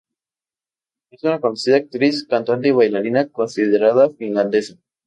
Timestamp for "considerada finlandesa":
3.29-4.73